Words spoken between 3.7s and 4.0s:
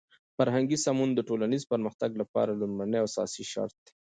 دی.